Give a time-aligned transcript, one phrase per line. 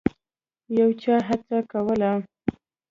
[0.77, 2.11] یو چا هڅه کوله.